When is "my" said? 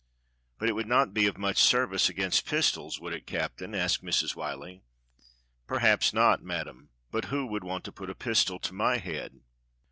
8.73-8.97